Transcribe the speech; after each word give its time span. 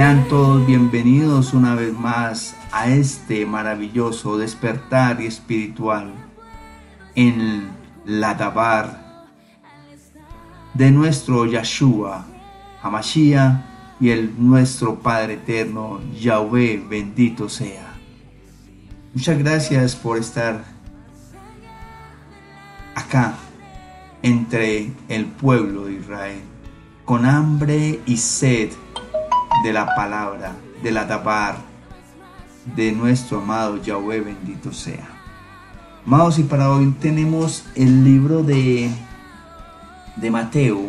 Sean 0.00 0.26
todos 0.28 0.66
bienvenidos 0.66 1.52
una 1.52 1.74
vez 1.74 1.92
más 1.92 2.56
a 2.72 2.88
este 2.88 3.44
maravilloso 3.44 4.38
despertar 4.38 5.20
espiritual 5.20 6.14
en 7.14 7.68
la 8.06 8.32
Dabar 8.32 9.26
de 10.72 10.90
nuestro 10.90 11.44
Yahshua, 11.44 12.24
Hamashiach 12.82 13.60
y 14.00 14.08
el 14.08 14.32
nuestro 14.38 15.00
Padre 15.00 15.34
eterno, 15.34 16.00
Yahweh, 16.18 16.82
bendito 16.88 17.50
sea. 17.50 17.92
Muchas 19.12 19.38
gracias 19.38 19.94
por 19.94 20.16
estar 20.16 20.64
acá 22.94 23.34
entre 24.22 24.92
el 25.10 25.26
pueblo 25.26 25.84
de 25.84 25.92
Israel, 25.92 26.40
con 27.04 27.26
hambre 27.26 28.00
y 28.06 28.16
sed 28.16 28.70
de 29.62 29.72
la 29.72 29.94
palabra, 29.94 30.54
de 30.82 30.90
la 30.90 31.06
tabar, 31.06 31.56
de 32.76 32.92
nuestro 32.92 33.38
amado 33.38 33.82
Yahweh 33.82 34.20
bendito 34.20 34.72
sea. 34.72 35.08
Amados, 36.06 36.38
y 36.38 36.44
para 36.44 36.70
hoy 36.70 36.94
tenemos 37.00 37.64
el 37.74 38.04
libro 38.04 38.42
de, 38.42 38.90
de 40.16 40.30
Mateo, 40.30 40.80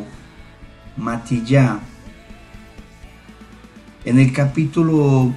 Matillá, 0.96 1.80
en 4.06 4.20
el 4.20 4.32
capítulo 4.32 5.34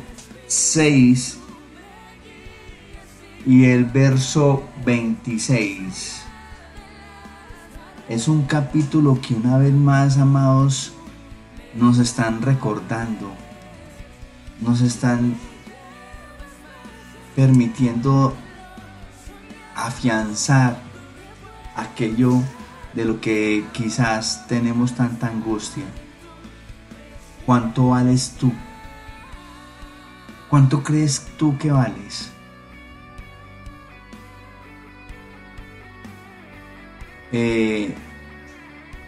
6 0.46 1.38
y 3.46 3.64
el 3.64 3.84
verso 3.84 4.64
26. 4.86 6.22
Es 8.08 8.28
un 8.28 8.42
capítulo 8.42 9.18
que 9.20 9.34
una 9.34 9.58
vez 9.58 9.72
más, 9.72 10.18
amados, 10.18 10.93
nos 11.76 11.98
están 11.98 12.42
recordando, 12.42 13.32
nos 14.60 14.80
están 14.80 15.36
permitiendo 17.34 18.34
afianzar 19.74 20.78
aquello 21.76 22.40
de 22.94 23.04
lo 23.04 23.20
que 23.20 23.64
quizás 23.72 24.46
tenemos 24.46 24.94
tanta 24.94 25.26
angustia. 25.26 25.84
¿Cuánto 27.44 27.88
vales 27.90 28.36
tú? 28.38 28.52
¿Cuánto 30.48 30.82
crees 30.82 31.26
tú 31.36 31.58
que 31.58 31.72
vales? 31.72 32.30
Eh, 37.32 37.92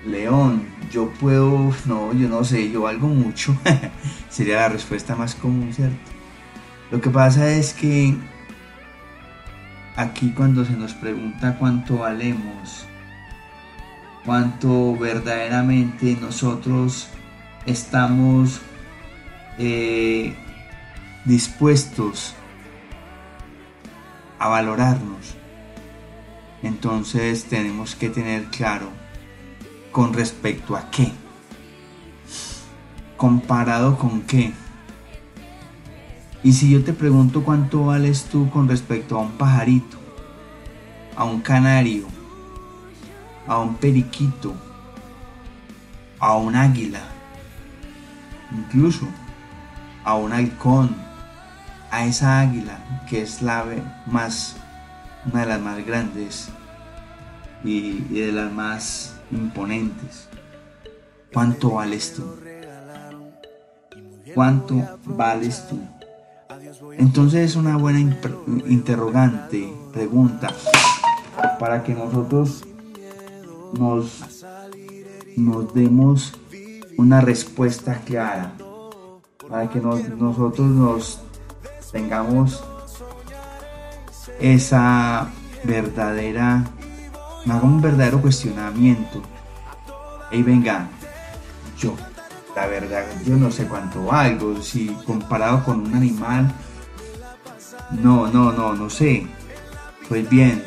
León, 0.06 0.62
yo 0.90 1.10
puedo, 1.10 1.74
no, 1.84 2.12
yo 2.12 2.28
no 2.28 2.44
sé, 2.44 2.70
yo 2.70 2.82
valgo 2.82 3.08
mucho. 3.08 3.56
Sería 4.30 4.56
la 4.56 4.68
respuesta 4.68 5.16
más 5.16 5.34
común, 5.34 5.72
¿cierto? 5.72 5.96
Lo 6.90 7.00
que 7.00 7.10
pasa 7.10 7.50
es 7.50 7.72
que 7.72 8.16
aquí 9.96 10.30
cuando 10.30 10.64
se 10.64 10.72
nos 10.72 10.94
pregunta 10.94 11.56
cuánto 11.58 11.98
valemos, 11.98 12.86
cuánto 14.24 14.96
verdaderamente 14.96 16.16
nosotros 16.20 17.08
estamos 17.66 18.60
eh, 19.58 20.34
dispuestos 21.24 22.34
a 24.38 24.48
valorarnos, 24.48 25.34
entonces 26.62 27.44
tenemos 27.46 27.96
que 27.96 28.10
tener 28.10 28.44
claro 28.44 29.05
con 29.96 30.12
respecto 30.12 30.76
a 30.76 30.90
qué, 30.90 31.10
comparado 33.16 33.96
con 33.96 34.20
qué. 34.20 34.52
Y 36.42 36.52
si 36.52 36.70
yo 36.70 36.84
te 36.84 36.92
pregunto 36.92 37.42
cuánto 37.42 37.86
vales 37.86 38.24
tú 38.24 38.50
con 38.50 38.68
respecto 38.68 39.16
a 39.16 39.22
un 39.22 39.32
pajarito, 39.38 39.96
a 41.16 41.24
un 41.24 41.40
canario, 41.40 42.04
a 43.46 43.58
un 43.58 43.76
periquito, 43.76 44.54
a 46.18 46.36
un 46.36 46.54
águila, 46.56 47.00
incluso 48.52 49.08
a 50.04 50.14
un 50.14 50.30
halcón, 50.34 50.94
a 51.90 52.04
esa 52.04 52.40
águila 52.40 53.04
que 53.08 53.22
es 53.22 53.40
la 53.40 53.60
ave 53.60 53.82
más, 54.04 54.58
una 55.24 55.40
de 55.40 55.46
las 55.46 55.60
más 55.62 55.86
grandes 55.86 56.50
y, 57.64 58.04
y 58.10 58.20
de 58.20 58.32
las 58.32 58.52
más 58.52 59.15
imponentes. 59.30 60.28
¿Cuánto 61.32 61.70
vales 61.70 62.14
tú? 62.14 62.24
¿Cuánto 64.34 64.98
vales 65.04 65.66
tú? 65.68 65.78
Entonces 66.98 67.50
es 67.50 67.56
una 67.56 67.76
buena 67.76 68.00
interrogante, 68.00 69.72
pregunta, 69.92 70.52
para 71.58 71.82
que 71.82 71.94
nosotros 71.94 72.64
nos, 73.78 74.24
nos 75.36 75.74
demos 75.74 76.32
una 76.96 77.20
respuesta 77.20 78.00
clara, 78.04 78.52
para 79.48 79.68
que 79.68 79.80
nosotros 79.80 80.66
nos 80.66 81.20
tengamos 81.92 82.62
esa 84.40 85.30
verdadera, 85.64 86.64
haga 87.52 87.62
un 87.62 87.80
verdadero 87.80 88.20
cuestionamiento. 88.20 89.22
Y 90.30 90.42
venga, 90.42 90.88
yo, 91.78 91.94
la 92.54 92.66
verdad, 92.66 93.04
yo 93.24 93.36
no 93.36 93.50
sé 93.50 93.66
cuánto 93.66 94.04
valgo, 94.06 94.60
si 94.62 94.88
comparado 95.06 95.64
con 95.64 95.80
un 95.80 95.94
animal, 95.94 96.52
no, 97.92 98.26
no, 98.28 98.52
no, 98.52 98.74
no 98.74 98.90
sé. 98.90 99.26
Pues 100.08 100.28
bien, 100.28 100.62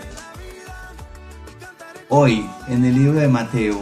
hoy 2.10 2.46
en 2.68 2.86
el 2.86 2.96
libro 2.96 3.20
de 3.20 3.28
Mateo 3.28 3.80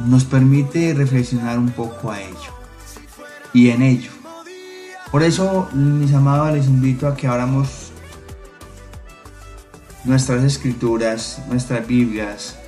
nos 0.00 0.24
permite 0.24 0.94
reflexionar 0.94 1.58
un 1.58 1.70
poco 1.70 2.10
a 2.10 2.20
ello 2.20 2.54
y 3.52 3.70
en 3.70 3.82
ello. 3.82 4.10
Por 5.10 5.22
eso, 5.22 5.68
mis 5.72 6.12
amados, 6.12 6.52
les 6.52 6.66
invito 6.66 7.06
a 7.06 7.16
que 7.16 7.28
abramos 7.28 7.83
nuestras 10.04 10.44
escrituras, 10.44 11.42
nuestras 11.48 11.86
Biblias, 11.86 12.58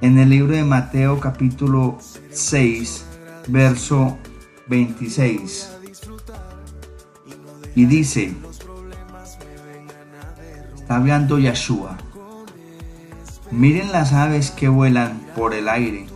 en 0.00 0.18
el 0.18 0.30
libro 0.30 0.54
de 0.54 0.64
Mateo 0.64 1.20
capítulo 1.20 1.98
6, 2.30 3.04
verso 3.48 4.16
26. 4.66 5.70
Y 7.74 7.84
dice, 7.84 8.34
está 10.74 10.96
hablando 10.96 11.38
Yeshua, 11.38 11.98
miren 13.50 13.92
las 13.92 14.12
aves 14.12 14.50
que 14.50 14.68
vuelan 14.68 15.20
por 15.36 15.54
el 15.54 15.68
aire, 15.68 16.06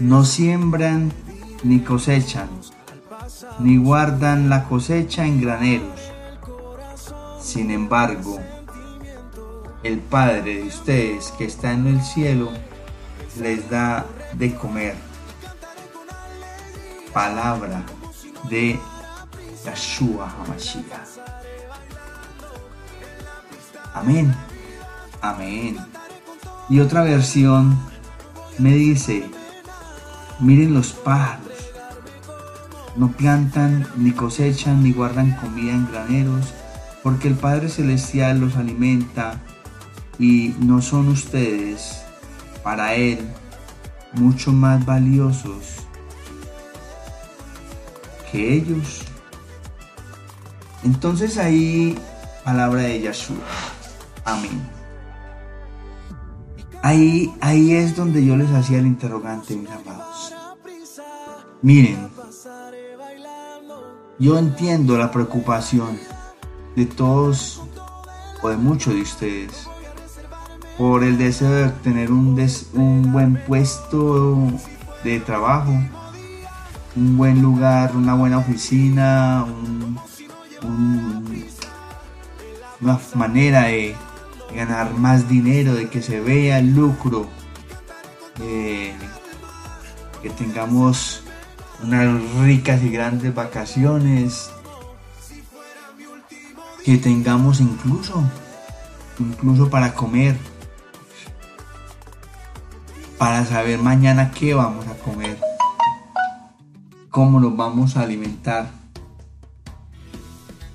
no 0.00 0.24
siembran 0.24 1.12
ni 1.62 1.80
cosechan, 1.80 2.48
ni 3.60 3.76
guardan 3.76 4.48
la 4.48 4.64
cosecha 4.64 5.24
en 5.26 5.40
graneros. 5.40 5.99
Sin 7.52 7.72
embargo, 7.72 8.38
el 9.82 9.98
Padre 9.98 10.54
de 10.54 10.62
ustedes 10.68 11.32
que 11.36 11.46
está 11.46 11.72
en 11.72 11.88
el 11.88 12.00
cielo 12.00 12.52
les 13.40 13.68
da 13.68 14.06
de 14.34 14.54
comer. 14.54 14.94
Palabra 17.12 17.82
de 18.48 18.78
Yahshua 19.64 20.30
HaMashiach. 20.30 21.18
Amén. 23.94 24.32
Amén. 25.20 25.76
Y 26.68 26.78
otra 26.78 27.02
versión 27.02 27.76
me 28.58 28.74
dice, 28.74 29.28
miren 30.38 30.72
los 30.72 30.92
pájaros, 30.92 31.72
no 32.94 33.10
plantan, 33.10 33.88
ni 33.96 34.12
cosechan, 34.12 34.84
ni 34.84 34.92
guardan 34.92 35.34
comida 35.34 35.72
en 35.72 35.90
graneros, 35.90 36.54
porque 37.02 37.28
el 37.28 37.34
Padre 37.34 37.68
Celestial 37.68 38.40
los 38.40 38.56
alimenta 38.56 39.40
y 40.18 40.54
no 40.60 40.82
son 40.82 41.08
ustedes 41.08 42.02
para 42.62 42.94
Él 42.94 43.18
mucho 44.12 44.52
más 44.52 44.84
valiosos 44.84 45.86
que 48.30 48.54
ellos. 48.54 49.02
Entonces 50.84 51.38
ahí, 51.38 51.98
palabra 52.44 52.82
de 52.82 53.00
Yahshua. 53.00 53.36
Amén. 54.24 54.60
Ahí, 56.82 57.32
ahí 57.40 57.74
es 57.74 57.94
donde 57.94 58.24
yo 58.24 58.36
les 58.36 58.50
hacía 58.50 58.78
el 58.78 58.86
interrogante, 58.86 59.54
mis 59.54 59.70
amados. 59.70 60.34
Miren, 61.62 62.08
yo 64.18 64.38
entiendo 64.38 64.96
la 64.96 65.10
preocupación 65.10 65.98
de 66.76 66.86
todos 66.86 67.62
o 68.42 68.48
de 68.48 68.56
muchos 68.56 68.94
de 68.94 69.02
ustedes 69.02 69.68
por 70.80 71.04
el 71.04 71.18
deseo 71.18 71.50
de 71.50 71.64
obtener 71.66 72.10
un, 72.10 72.40
un 72.72 73.12
buen 73.12 73.36
puesto 73.46 74.38
de 75.04 75.20
trabajo, 75.20 75.72
un 76.96 77.18
buen 77.18 77.42
lugar, 77.42 77.94
una 77.94 78.14
buena 78.14 78.38
oficina, 78.38 79.44
una 82.80 82.98
manera 83.14 83.64
de 83.64 83.94
ganar 84.54 84.94
más 84.94 85.28
dinero, 85.28 85.74
de 85.74 85.90
que 85.90 86.00
se 86.00 86.20
vea 86.20 86.60
el 86.60 86.74
lucro, 86.74 87.28
que 88.38 88.94
tengamos 90.38 91.24
unas 91.82 92.22
ricas 92.38 92.82
y 92.82 92.90
grandes 92.90 93.34
vacaciones, 93.34 94.50
que 96.90 96.98
tengamos 96.98 97.60
incluso, 97.60 98.20
incluso 99.20 99.70
para 99.70 99.94
comer 99.94 100.36
para 103.16 103.44
saber 103.44 103.78
mañana 103.78 104.32
qué 104.32 104.54
vamos 104.54 104.88
a 104.88 104.94
comer, 104.94 105.38
cómo 107.08 107.38
nos 107.38 107.56
vamos 107.56 107.96
a 107.96 108.02
alimentar. 108.02 108.72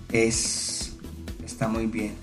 Es 0.10 0.96
está 1.44 1.68
muy 1.68 1.86
bien. 1.86 2.16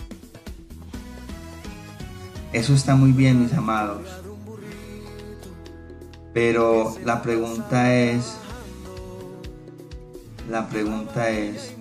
Eso 2.55 2.73
está 2.73 2.95
muy 2.95 3.13
bien, 3.13 3.43
mis 3.43 3.53
amados. 3.53 4.09
Pero 6.33 6.97
la 7.05 7.21
pregunta 7.21 7.95
es 7.95 8.39
la 10.49 10.67
pregunta 10.71 11.29
es 11.29 11.75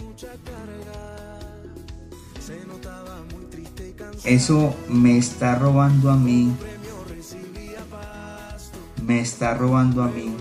eso 4.24 4.76
me 4.88 5.18
está 5.18 5.56
robando 5.56 6.12
a 6.12 6.16
mí 6.16 6.54
me 9.06 9.20
está 9.20 9.54
robando 9.54 10.04
a 10.04 10.08
mí 10.08 10.36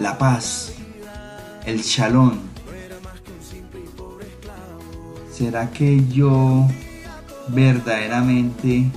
la 0.00 0.16
paz, 0.16 0.72
el 1.66 1.84
chalón. 1.84 2.40
¿Será 5.30 5.70
que 5.70 6.06
yo 6.06 6.66
verdaderamente, 7.48 8.90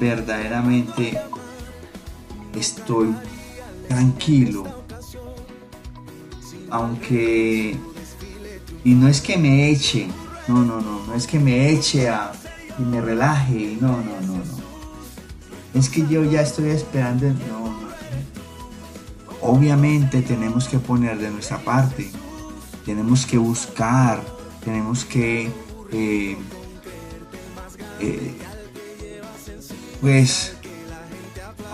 verdaderamente 0.00 1.20
estoy 2.54 3.14
tranquilo? 3.88 4.77
Aunque, 6.70 7.76
y 8.84 8.94
no 8.94 9.08
es 9.08 9.20
que 9.20 9.36
me 9.36 9.70
eche, 9.70 10.08
no, 10.48 10.64
no, 10.64 10.80
no, 10.80 11.06
no 11.06 11.14
es 11.14 11.26
que 11.26 11.38
me 11.38 11.70
eche 11.70 12.08
a, 12.08 12.32
y 12.78 12.82
me 12.82 13.00
relaje. 13.00 13.76
No, 13.80 13.88
no, 13.88 14.20
no, 14.26 14.36
no. 14.36 14.58
Es 15.74 15.88
que 15.88 16.06
yo 16.06 16.24
ya 16.24 16.42
estoy 16.42 16.70
esperando. 16.70 17.26
No, 17.26 17.70
no. 17.70 17.88
Obviamente 19.40 20.22
tenemos 20.22 20.68
que 20.68 20.78
poner 20.78 21.18
de 21.18 21.30
nuestra 21.30 21.58
parte. 21.58 22.10
Tenemos 22.84 23.26
que 23.26 23.38
buscar. 23.38 24.22
Tenemos 24.64 25.04
que... 25.04 25.50
Eh, 25.92 26.36
eh, 28.00 28.34
pues 30.00 30.54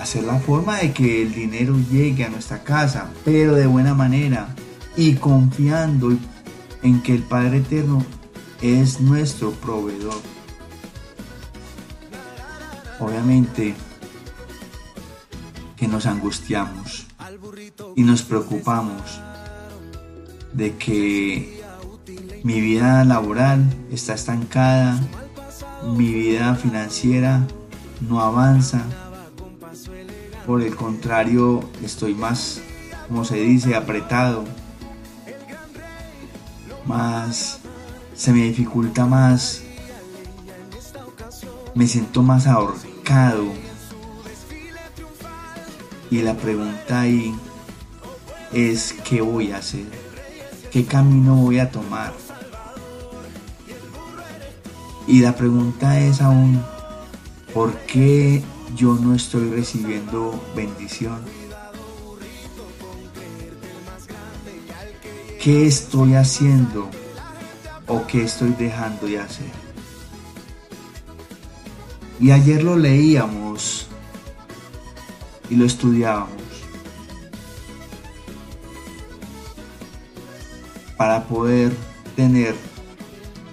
hacer 0.00 0.24
la 0.24 0.38
forma 0.38 0.78
de 0.78 0.92
que 0.92 1.22
el 1.22 1.34
dinero 1.34 1.76
llegue 1.90 2.24
a 2.24 2.28
nuestra 2.28 2.62
casa, 2.62 3.10
pero 3.24 3.54
de 3.54 3.66
buena 3.66 3.94
manera 3.94 4.54
y 4.96 5.14
confiando 5.14 6.16
en 6.82 7.02
que 7.02 7.14
el 7.14 7.22
Padre 7.22 7.58
Eterno 7.58 8.04
es 8.62 9.00
nuestro 9.00 9.50
proveedor. 9.52 10.20
Obviamente 13.00 13.74
que 15.76 15.88
nos 15.88 16.06
angustiamos 16.06 17.06
y 17.96 18.02
nos 18.02 18.22
preocupamos 18.22 19.20
de 20.52 20.76
que 20.76 21.62
mi 22.44 22.60
vida 22.60 23.04
laboral 23.04 23.64
está 23.90 24.14
estancada, 24.14 25.00
mi 25.96 26.12
vida 26.12 26.54
financiera 26.54 27.46
no 28.00 28.20
avanza, 28.20 28.82
por 30.46 30.62
el 30.62 30.76
contrario 30.76 31.64
estoy 31.82 32.14
más, 32.14 32.60
como 33.08 33.24
se 33.24 33.36
dice, 33.36 33.74
apretado, 33.74 34.44
más 36.86 37.60
se 38.14 38.32
me 38.32 38.44
dificulta 38.44 39.06
más, 39.06 39.62
me 41.74 41.86
siento 41.86 42.22
más 42.22 42.46
ahorrado 42.46 42.74
y 46.10 46.22
la 46.22 46.34
pregunta 46.34 47.00
ahí 47.00 47.34
es 48.52 48.94
¿qué 49.04 49.20
voy 49.20 49.52
a 49.52 49.58
hacer? 49.58 49.86
¿Qué 50.70 50.84
camino 50.84 51.36
voy 51.36 51.58
a 51.58 51.70
tomar? 51.70 52.12
Y 55.06 55.20
la 55.20 55.36
pregunta 55.36 56.00
es 56.00 56.20
aún, 56.22 56.62
¿por 57.52 57.76
qué 57.80 58.42
yo 58.74 58.94
no 58.94 59.14
estoy 59.14 59.50
recibiendo 59.50 60.42
bendición? 60.56 61.20
¿Qué 65.44 65.66
estoy 65.66 66.14
haciendo 66.14 66.88
o 67.86 68.06
qué 68.06 68.22
estoy 68.22 68.54
dejando 68.58 69.06
de 69.06 69.20
hacer? 69.20 69.50
Y 72.18 72.30
ayer 72.30 72.62
lo 72.62 72.78
leíamos 72.78 73.86
y 75.50 75.56
lo 75.56 75.66
estudiábamos. 75.66 76.32
Para 80.96 81.24
poder 81.24 81.76
tener 82.16 82.54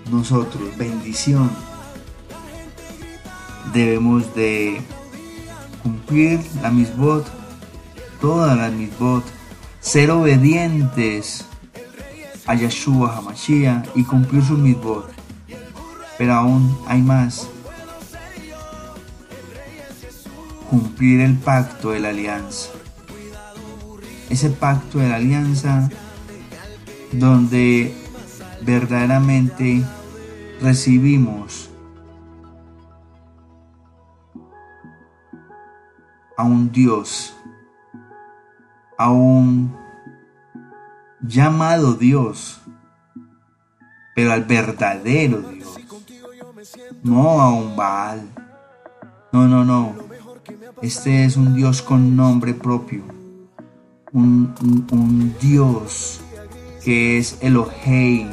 nosotros 0.09 0.77
bendición, 0.77 1.51
debemos 3.73 4.33
de 4.33 4.81
cumplir 5.83 6.39
la 6.61 6.71
misbot, 6.71 7.27
todas 8.21 8.57
las 8.57 8.71
misbot, 8.71 9.25
ser 9.81 10.09
obedientes 10.11 11.47
a 12.45 12.55
Yeshua 12.55 13.17
Hamashiach 13.17 13.89
y 13.95 14.03
cumplir 14.03 14.43
su 14.43 14.57
misbot. 14.57 15.11
Pero 16.17 16.33
aún 16.33 16.77
hay 16.87 17.01
más 17.01 17.47
cumplir 20.69 21.19
el 21.21 21.37
pacto 21.37 21.91
de 21.91 21.99
la 21.99 22.09
alianza. 22.09 22.69
Ese 24.29 24.49
pacto 24.49 24.99
de 24.99 25.09
la 25.09 25.15
alianza 25.15 25.89
donde 27.11 27.93
verdaderamente 28.61 29.83
recibimos 30.61 31.69
a 36.37 36.43
un 36.43 36.71
Dios, 36.71 37.35
a 38.97 39.11
un 39.11 39.80
llamado 41.21 41.93
Dios, 41.93 42.61
pero 44.15 44.33
al 44.33 44.43
verdadero 44.43 45.41
Dios, 45.41 45.79
no 47.03 47.41
a 47.41 47.53
un 47.53 47.75
Baal, 47.75 48.27
no, 49.31 49.47
no, 49.47 49.63
no, 49.63 49.95
este 50.81 51.25
es 51.25 51.37
un 51.37 51.53
Dios 51.53 51.81
con 51.81 52.15
nombre 52.15 52.53
propio. 52.55 53.03
Un, 54.13 55.35
Dios 55.39 56.19
que 56.83 57.17
es 57.17 57.37
Elohim, 57.41 58.29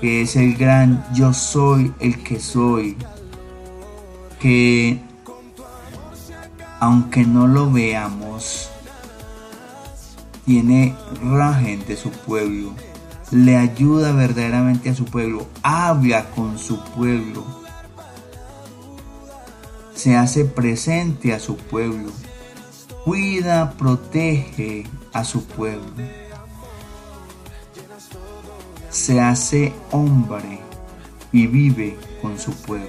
que 0.00 0.22
es 0.22 0.36
el 0.36 0.56
gran 0.56 1.04
yo 1.12 1.34
soy 1.34 1.92
el 1.98 2.22
que 2.22 2.38
soy, 2.38 2.96
que 4.38 5.00
aunque 6.78 7.24
no 7.24 7.46
lo 7.46 7.70
veamos, 7.70 8.69
tiene 10.44 10.94
rajen 11.22 11.84
de 11.86 11.96
su 11.96 12.10
pueblo, 12.10 12.72
le 13.30 13.56
ayuda 13.56 14.12
verdaderamente 14.12 14.90
a 14.90 14.94
su 14.94 15.04
pueblo, 15.04 15.46
habla 15.62 16.30
con 16.30 16.58
su 16.58 16.82
pueblo 16.96 17.60
se 20.00 20.16
hace 20.16 20.46
presente 20.46 21.34
a 21.34 21.38
su 21.38 21.58
pueblo, 21.58 22.10
cuida, 23.04 23.72
protege 23.72 24.86
a 25.12 25.24
su 25.24 25.44
pueblo, 25.44 25.92
se 28.88 29.20
hace 29.20 29.74
hombre 29.90 30.58
y 31.32 31.46
vive 31.46 31.98
con 32.22 32.38
su 32.38 32.54
pueblo. 32.62 32.88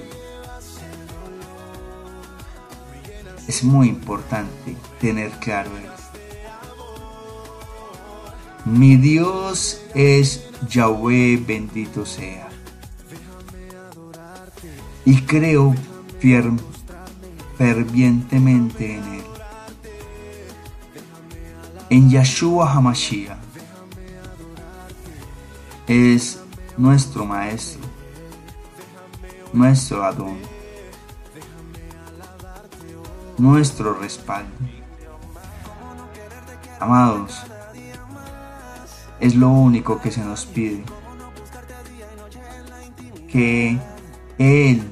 Es 3.46 3.62
muy 3.66 3.90
importante 3.90 4.78
tener 5.02 5.32
claro 5.32 5.70
esto. 5.80 6.01
Mi 8.72 8.96
Dios 8.96 9.82
es 9.94 10.46
Yahweh, 10.70 11.44
bendito 11.46 12.06
sea. 12.06 12.48
y 15.04 15.22
creo 15.24 15.76
fervientemente 17.58 18.96
en 18.96 19.04
Él. 19.14 19.24
En 21.90 22.10
Yahshua 22.10 22.72
Hamashiach 22.72 23.38
es 25.88 26.40
nuestro 26.78 27.26
Maestro, 27.26 27.82
nuestro 29.52 30.04
Adón, 30.06 30.38
nuestro 33.38 33.96
respaldo. 33.96 34.56
Amados, 36.80 37.42
es 39.22 39.36
lo 39.36 39.50
único 39.50 40.02
que 40.02 40.12
se 40.12 40.22
nos 40.22 40.46
pide. 40.46 40.84
Que 43.30 43.80
Él 44.38 44.84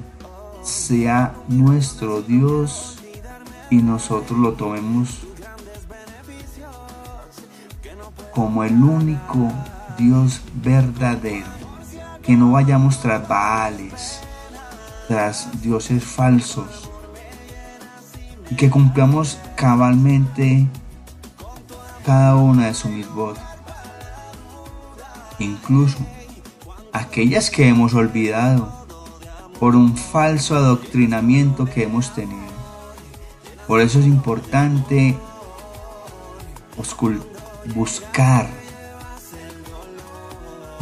sea 0.62 1.34
nuestro 1.48 2.22
Dios 2.22 2.98
y 3.68 3.76
nosotros 3.76 4.38
lo 4.38 4.52
tomemos 4.52 5.26
como 8.32 8.64
el 8.64 8.82
único 8.82 9.52
Dios 9.98 10.40
verdadero. 10.54 11.50
Que 12.22 12.36
no 12.36 12.52
vayamos 12.52 13.00
tras 13.00 13.26
Baales, 13.26 14.20
tras 15.08 15.60
dioses 15.60 16.04
falsos. 16.04 16.88
Y 18.48 18.54
que 18.54 18.70
cumplamos 18.70 19.38
cabalmente 19.56 20.68
cada 22.04 22.36
una 22.36 22.66
de 22.66 22.74
sus 22.74 22.90
misbot. 22.90 23.49
Incluso 25.40 25.98
aquellas 26.92 27.50
que 27.50 27.68
hemos 27.68 27.94
olvidado 27.94 28.72
por 29.58 29.74
un 29.74 29.96
falso 29.96 30.54
adoctrinamiento 30.54 31.66
que 31.66 31.82
hemos 31.82 32.14
tenido. 32.14 32.50
Por 33.66 33.80
eso 33.80 33.98
es 33.98 34.06
importante 34.06 35.16
buscar, 37.74 38.48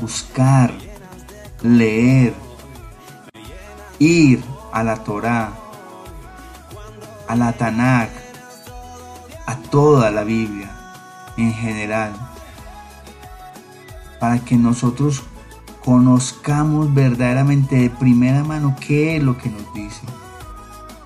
buscar, 0.00 0.72
leer, 1.62 2.34
ir 3.98 4.42
a 4.72 4.82
la 4.82 5.02
Torá, 5.02 5.52
a 7.26 7.34
la 7.34 7.52
Tanakh, 7.52 8.10
a 9.46 9.56
toda 9.70 10.10
la 10.10 10.24
Biblia 10.24 10.70
en 11.36 11.52
general, 11.52 12.12
para 14.20 14.44
que 14.44 14.56
nosotros 14.56 15.22
conozcamos 15.84 16.92
verdaderamente 16.92 17.76
de 17.76 17.90
primera 17.90 18.44
mano 18.44 18.76
qué 18.86 19.16
es 19.16 19.22
lo 19.22 19.38
que 19.38 19.48
nos 19.48 19.72
dice. 19.74 20.02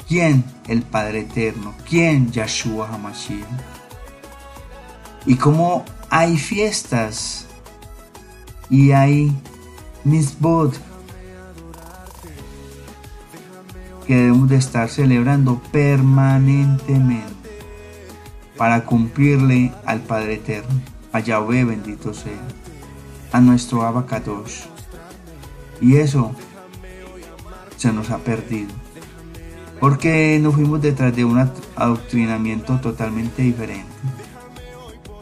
¿Quién? 0.08 0.44
El 0.68 0.82
Padre 0.82 1.20
Eterno. 1.20 1.74
¿Quién? 1.88 2.30
Yahshua 2.32 2.88
HaMashiach. 2.92 3.46
Y 5.26 5.36
cómo 5.36 5.84
hay 6.10 6.36
fiestas 6.36 7.46
y 8.68 8.92
hay 8.92 9.32
misbod 10.04 10.74
que 14.06 14.16
debemos 14.16 14.48
de 14.48 14.56
estar 14.56 14.88
celebrando 14.88 15.62
permanentemente 15.70 17.32
para 18.56 18.84
cumplirle 18.84 19.72
al 19.86 20.00
Padre 20.00 20.34
Eterno, 20.34 20.80
a 21.12 21.20
Yahweh 21.20 21.64
bendito 21.64 22.12
sea, 22.12 22.32
a 23.32 23.40
nuestro 23.40 23.82
Abacadosh. 23.82 24.66
Y 25.80 25.96
eso 25.96 26.32
se 27.76 27.92
nos 27.92 28.10
ha 28.10 28.18
perdido. 28.18 28.70
Porque 29.80 30.38
nos 30.40 30.54
fuimos 30.54 30.80
detrás 30.80 31.16
de 31.16 31.24
un 31.24 31.50
adoctrinamiento 31.74 32.78
totalmente 32.80 33.42
diferente. 33.42 33.90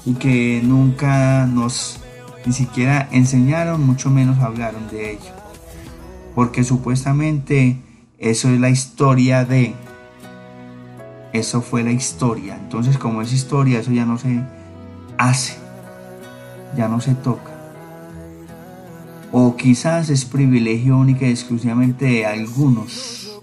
Y 0.05 0.15
que 0.15 0.61
nunca 0.63 1.47
nos 1.47 2.01
ni 2.45 2.53
siquiera 2.53 3.09
enseñaron, 3.11 3.87
mucho 3.87 4.11
menos 4.11 4.41
hablaron 4.41 4.89
de 4.91 5.13
ello. 5.13 5.33
Porque 6.35 6.65
supuestamente 6.65 7.81
eso 8.19 8.51
es 8.51 8.61
la 8.61 8.69
historia 8.69 9.45
de... 9.45 9.75
Eso 11.33 11.63
fue 11.63 11.85
la 11.85 11.93
historia. 11.93 12.57
Entonces 12.57 12.99
como 12.99 13.23
es 13.23 13.33
historia, 13.33 13.79
eso 13.79 13.93
ya 13.93 14.05
no 14.05 14.19
se 14.19 14.43
hace. 15.17 15.57
Ya 16.77 16.89
no 16.89 17.01
se 17.01 17.15
toca 17.15 17.50
o 19.33 19.57
quizás 19.57 20.11
es 20.11 20.25
privilegio 20.25 20.99
única 20.99 21.27
y 21.27 21.31
exclusivamente 21.31 22.05
de 22.05 22.27
algunos 22.27 23.41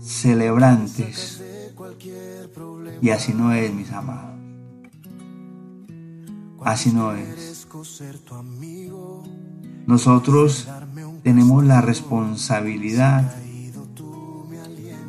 celebrantes. 0.00 1.42
Y 3.00 3.10
así 3.10 3.32
no 3.34 3.52
es, 3.52 3.72
mis 3.72 3.92
amados. 3.92 4.36
Así 6.62 6.90
no 6.90 7.12
es. 7.12 7.66
Nosotros 9.86 10.68
tenemos 11.22 11.64
la 11.64 11.80
responsabilidad 11.80 13.34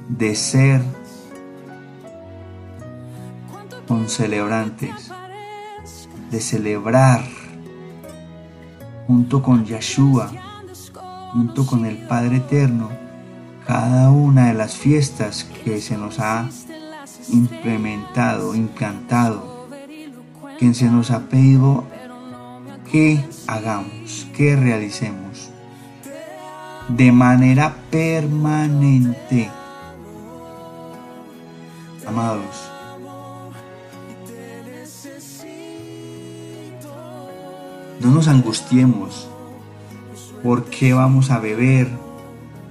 de 0.10 0.36
ser 0.36 0.82
con 3.88 4.08
celebrantes 4.08 5.09
de 6.32 6.40
celebrar 6.40 7.24
junto 9.08 9.42
con 9.42 9.66
Yeshua, 9.66 10.32
junto 11.34 11.66
con 11.66 11.86
el 11.86 11.98
Padre 11.98 12.38
Eterno, 12.38 12.90
cada 13.66 14.12
una 14.12 14.48
de 14.48 14.54
las 14.54 14.76
fiestas 14.76 15.46
que 15.64 15.82
se 15.82 15.98
nos 15.98 16.20
ha 16.20 16.48
implementado, 17.30 18.56
implantado, 18.56 19.68
que 20.58 20.74
se 20.74 20.86
nos 20.86 21.12
ha 21.12 21.22
pedido 21.22 21.86
que 22.92 23.24
hagamos, 23.48 24.28
que 24.36 24.56
realicemos 24.56 25.52
de 26.90 27.12
manera 27.12 27.76
permanente. 27.92 29.50
Amados, 32.08 32.69
No 38.00 38.12
nos 38.12 38.28
angustiemos. 38.28 39.28
¿Por 40.42 40.66
qué 40.66 40.94
vamos 40.94 41.32
a 41.32 41.40
beber? 41.40 41.90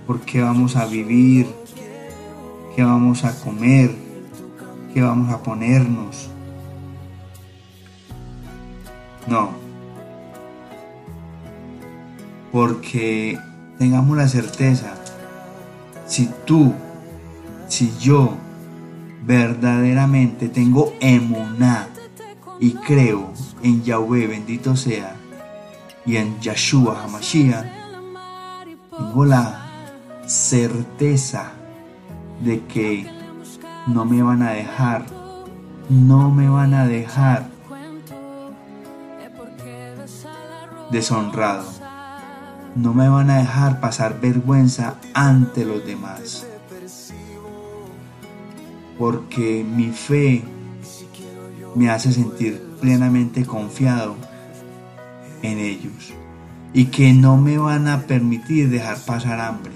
¿Por 0.07 0.21
qué 0.21 0.41
vamos 0.41 0.77
a 0.77 0.87
vivir? 0.87 1.47
¿Qué 2.75 2.83
vamos 2.83 3.25
a 3.25 3.39
comer? 3.41 3.95
¿Qué 4.95 5.03
vamos 5.03 5.31
a 5.31 5.43
ponernos? 5.43 6.31
No. 9.27 9.51
Porque 12.51 13.39
tengamos 13.79 14.17
la 14.17 14.29
certeza, 14.29 14.95
si 16.07 16.31
tú, 16.47 16.73
si 17.69 17.93
yo 18.01 18.35
verdaderamente 19.27 20.49
tengo 20.49 20.95
emuná 21.01 21.89
y 22.59 22.73
creo 22.73 23.31
en 23.63 23.83
Yahweh, 23.85 24.27
bendito 24.27 24.75
sea, 24.75 25.18
y 26.09 26.17
en 26.17 26.41
Yahshua 26.41 27.05
Hamashiach, 27.05 27.67
tengo 28.97 29.27
la 29.27 29.61
certeza 30.27 31.53
de 32.43 32.65
que 32.65 33.07
no 33.87 34.07
me 34.07 34.23
van 34.23 34.41
a 34.41 34.53
dejar, 34.53 35.05
no 35.91 36.31
me 36.31 36.49
van 36.49 36.73
a 36.73 36.87
dejar 36.87 37.51
deshonrado, 40.91 41.67
no 42.75 42.95
me 42.95 43.11
van 43.11 43.29
a 43.29 43.37
dejar 43.41 43.79
pasar 43.79 44.19
vergüenza 44.19 44.95
ante 45.13 45.67
los 45.67 45.85
demás, 45.85 46.47
porque 48.99 49.63
mi 49.63 49.91
fe 49.91 50.43
me 51.75 51.91
hace 51.91 52.15
sentir 52.15 52.67
plenamente 52.81 53.45
confiado 53.45 54.17
en 55.43 55.59
ellos 55.59 56.13
y 56.73 56.87
que 56.87 57.13
no 57.13 57.37
me 57.37 57.59
van 57.59 57.89
a 57.89 58.03
permitir 58.03 58.71
dejar 58.71 58.99
pasar 58.99 59.41
hambre, 59.41 59.73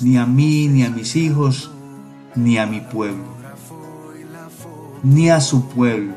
ni 0.00 0.16
a 0.16 0.26
mí, 0.26 0.68
ni 0.68 0.84
a 0.84 0.90
mis 0.90 1.16
hijos, 1.16 1.70
ni 2.34 2.58
a 2.58 2.66
mi 2.66 2.80
pueblo, 2.80 3.24
ni 5.02 5.30
a 5.30 5.40
su 5.40 5.68
pueblo. 5.68 6.14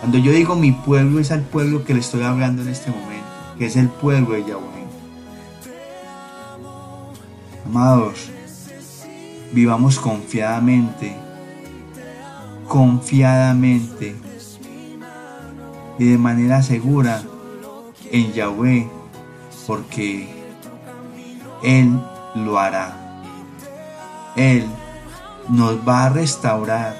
Cuando 0.00 0.18
yo 0.18 0.32
digo 0.32 0.56
mi 0.56 0.72
pueblo 0.72 1.20
es 1.20 1.30
al 1.30 1.42
pueblo 1.42 1.84
que 1.84 1.94
le 1.94 2.00
estoy 2.00 2.22
hablando 2.22 2.62
en 2.62 2.68
este 2.68 2.90
momento, 2.90 3.26
que 3.58 3.66
es 3.66 3.76
el 3.76 3.88
pueblo 3.88 4.34
de 4.34 4.42
Yahweh. 4.42 4.78
Amados, 7.66 8.30
vivamos 9.52 9.98
confiadamente, 9.98 11.14
confiadamente 12.66 14.16
y 15.98 16.04
de 16.04 16.18
manera 16.18 16.62
segura 16.62 17.22
en 18.12 18.32
Yahweh, 18.32 18.88
porque 19.66 20.28
Él 21.62 22.00
lo 22.34 22.58
hará. 22.58 23.22
Él 24.36 24.66
nos 25.48 25.76
va 25.86 26.06
a 26.06 26.08
restaurar. 26.10 26.96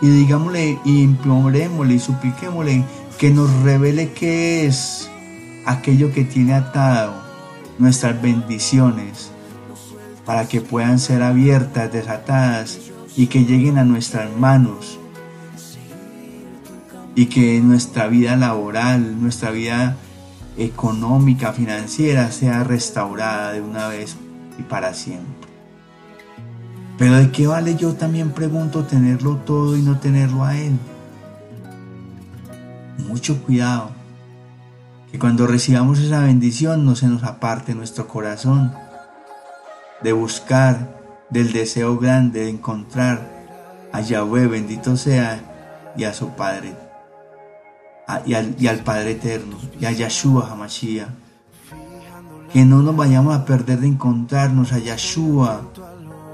Y 0.00 0.08
digámosle, 0.08 0.78
y 0.84 1.02
implorémosle 1.02 1.94
y 1.94 1.98
supliquémosle 1.98 2.84
que 3.18 3.30
nos 3.30 3.52
revele 3.62 4.12
qué 4.12 4.66
es 4.66 5.10
aquello 5.66 6.12
que 6.12 6.24
tiene 6.24 6.54
atado 6.54 7.14
nuestras 7.78 8.20
bendiciones 8.20 9.30
para 10.24 10.46
que 10.46 10.60
puedan 10.60 10.98
ser 10.98 11.22
abiertas, 11.22 11.92
desatadas 11.92 12.78
y 13.16 13.26
que 13.26 13.44
lleguen 13.44 13.78
a 13.78 13.84
nuestras 13.84 14.30
manos 14.36 14.98
y 17.14 17.26
que 17.26 17.60
nuestra 17.60 18.06
vida 18.08 18.36
laboral, 18.36 19.20
nuestra 19.20 19.50
vida 19.50 19.96
económica, 20.56 21.52
financiera 21.52 22.30
sea 22.32 22.64
restaurada 22.64 23.52
de 23.52 23.60
una 23.60 23.88
vez 23.88 24.16
y 24.58 24.62
para 24.62 24.94
siempre. 24.94 25.48
Pero 26.98 27.14
¿de 27.14 27.30
qué 27.30 27.46
vale 27.46 27.76
yo 27.76 27.94
también 27.94 28.32
pregunto 28.32 28.84
tenerlo 28.84 29.36
todo 29.36 29.76
y 29.76 29.82
no 29.82 30.00
tenerlo 30.00 30.44
a 30.44 30.56
Él? 30.58 30.76
Mucho 33.06 33.40
cuidado, 33.42 33.90
que 35.10 35.18
cuando 35.18 35.46
recibamos 35.46 36.00
esa 36.00 36.20
bendición 36.20 36.84
no 36.84 36.96
se 36.96 37.06
nos 37.06 37.22
aparte 37.22 37.74
nuestro 37.74 38.08
corazón 38.08 38.72
de 40.02 40.12
buscar, 40.12 40.98
del 41.30 41.52
deseo 41.52 41.98
grande 41.98 42.40
de 42.40 42.50
encontrar 42.50 43.38
a 43.92 44.00
Yahweh, 44.00 44.46
bendito 44.48 44.96
sea, 44.96 45.40
y 45.96 46.04
a 46.04 46.12
su 46.12 46.30
Padre, 46.30 46.74
y, 48.24 48.34
al, 48.66 48.78
Padre 48.84 49.12
eterno, 49.12 49.56
y 49.78 49.84
a 49.84 49.92
Yahshua 49.92 50.50
Hamashiach. 50.50 51.08
Que 52.52 52.64
no 52.64 52.82
nos 52.82 52.96
vayamos 52.96 53.36
a 53.36 53.44
perder 53.44 53.80
de 53.80 53.88
encontrarnos 53.88 54.72
a 54.72 54.78
Yahshua, 54.78 55.62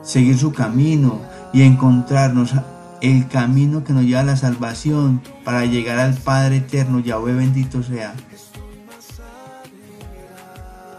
seguir 0.03 0.39
su 0.39 0.53
camino 0.53 1.21
y 1.53 1.63
encontrarnos 1.63 2.53
el 3.01 3.27
camino 3.27 3.83
que 3.83 3.93
nos 3.93 4.05
lleva 4.05 4.21
a 4.21 4.25
la 4.25 4.37
salvación 4.37 5.21
para 5.45 5.67
llegar 5.67 5.99
al 5.99 6.15
Padre 6.15 6.59
eterno, 6.59 7.01
Yahweh 7.01 7.35
bendito 7.35 7.83
sea, 7.83 8.15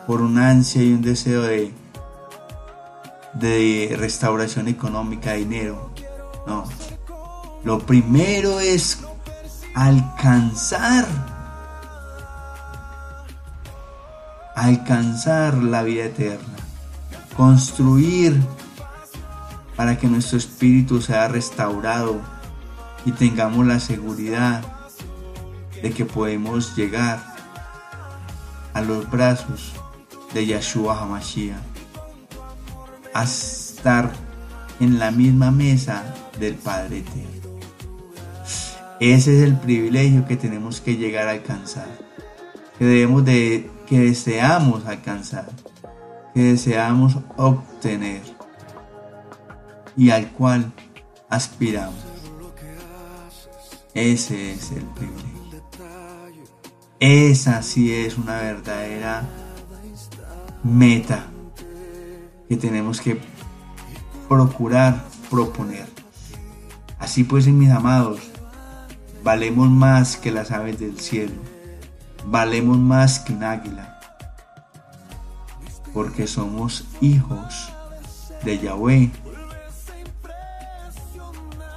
por 0.06 0.22
un 0.22 0.38
ansia 0.38 0.84
y 0.84 0.94
un 0.94 1.02
deseo 1.02 1.44
de, 1.44 1.74
de 3.34 3.96
restauración 3.98 4.68
económica, 4.68 5.32
de 5.32 5.38
dinero. 5.38 5.90
No. 6.46 6.66
Lo 7.64 7.80
primero 7.80 8.60
es 8.60 9.00
alcanzar, 9.76 11.06
alcanzar 14.56 15.56
la 15.56 15.84
vida 15.84 16.06
eterna, 16.06 16.56
construir 17.36 18.42
para 19.76 19.98
que 20.00 20.08
nuestro 20.08 20.38
espíritu 20.38 21.02
sea 21.02 21.28
restaurado 21.28 22.22
y 23.06 23.12
tengamos 23.12 23.68
la 23.68 23.82
seguridad 23.82 24.64
de 25.84 25.92
que 25.92 26.06
podemos 26.06 26.76
llegar 26.78 27.22
a 28.74 28.82
los 28.82 29.10
brazos 29.12 29.74
de 30.34 30.46
Yahshua 30.46 31.02
HaMashiach, 31.02 31.58
a 33.14 33.24
estar 33.24 34.10
en 34.80 35.00
la 35.00 35.12
misma 35.12 35.52
mesa 35.52 36.04
del 36.40 36.56
Padre 36.56 37.00
Eterno. 37.00 37.45
Ese 39.00 39.38
es 39.38 39.44
el 39.44 39.58
privilegio 39.58 40.26
que 40.26 40.38
tenemos 40.38 40.80
que 40.80 40.96
llegar 40.96 41.28
a 41.28 41.32
alcanzar, 41.32 41.88
que 42.80 42.86
debemos 42.86 43.26
de, 43.26 43.70
que 43.88 44.00
deseamos 44.00 44.86
alcanzar, 44.86 45.48
que 46.34 46.42
deseamos 46.42 47.18
obtener 47.36 48.22
y 49.98 50.12
al 50.12 50.32
cual 50.32 50.72
aspiramos. 51.30 51.96
Ese 53.94 54.54
es 54.54 54.72
el 54.72 54.84
privilegio. 54.84 55.36
Esa 57.00 57.62
sí 57.62 57.94
es 57.94 58.18
una 58.18 58.38
verdadera 58.38 59.24
meta 60.64 61.26
que 62.48 62.56
tenemos 62.58 63.02
que 63.02 63.20
procurar 64.28 65.06
proponer. 65.30 65.88
Así 67.00 67.24
pues, 67.24 67.48
mis 67.48 67.70
amados, 67.70 68.20
valemos 69.26 69.70
más 69.70 70.18
que 70.18 70.32
las 70.32 70.52
aves 70.52 70.80
del 70.80 71.00
cielo, 71.00 71.34
valemos 72.26 72.78
más 72.78 73.20
que 73.20 73.34
un 73.34 73.44
águila, 73.44 74.00
porque 75.96 76.28
somos 76.28 76.86
hijos 77.02 77.74
de 78.44 78.60
Yahweh 78.60 79.12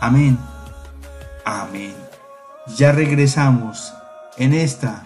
Amén. 0.01 0.39
Amén. 1.45 1.95
Ya 2.77 2.93
regresamos 2.93 3.95
en 4.37 4.53
esta 4.53 5.03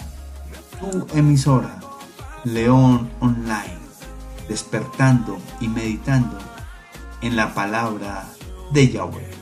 tu 0.81 1.07
emisora, 1.17 1.79
León 2.45 3.09
Online, 3.21 3.79
despertando 4.49 5.39
y 5.61 5.69
meditando 5.69 6.37
en 7.23 7.37
la 7.37 7.55
palabra 7.55 8.25
de 8.73 8.91
Yahweh. 8.91 9.42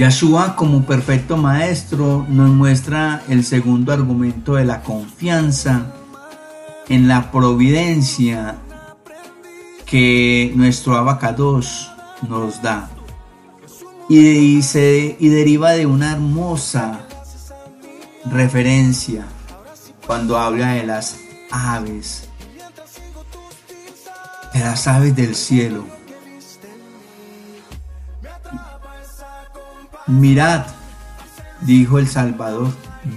Yahshua 0.00 0.56
como 0.56 0.86
perfecto 0.86 1.36
maestro 1.36 2.24
nos 2.26 2.48
muestra 2.48 3.22
el 3.28 3.44
segundo 3.44 3.92
argumento 3.92 4.54
de 4.54 4.64
la 4.64 4.80
confianza 4.80 5.92
en 6.88 7.06
la 7.06 7.30
providencia 7.30 8.56
que 9.84 10.54
nuestro 10.56 10.96
abacados 10.96 11.92
nos 12.26 12.62
da. 12.62 12.88
Y, 14.08 14.60
y 14.62 15.28
deriva 15.28 15.72
de 15.72 15.84
una 15.84 16.12
hermosa 16.12 17.00
referencia 18.24 19.26
cuando 20.06 20.38
habla 20.38 20.72
de 20.76 20.84
las 20.84 21.18
aves, 21.50 22.26
de 24.54 24.60
las 24.60 24.86
aves 24.86 25.14
del 25.14 25.34
cielo 25.34 25.99
Mirad, 30.06 30.66
dijo 31.60 31.98
el 31.98 32.08
Salvador, 32.08 32.72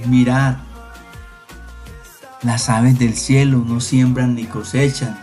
mirad. 0.08 0.58
Las 2.42 2.70
aves 2.70 3.00
del 3.00 3.16
cielo 3.16 3.64
no 3.66 3.80
siembran 3.80 4.36
ni 4.36 4.44
cosechan, 4.44 5.18